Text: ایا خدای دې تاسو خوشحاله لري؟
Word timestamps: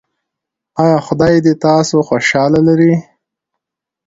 ایا 0.81 0.97
خدای 1.07 1.35
دې 1.45 1.53
تاسو 1.65 1.97
خوشحاله 2.07 2.59
لري؟ 2.67 2.93